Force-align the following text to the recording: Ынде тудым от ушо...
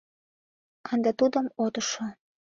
Ынде 0.93 1.11
тудым 1.19 1.45
от 1.63 1.73
ушо... 1.79 2.05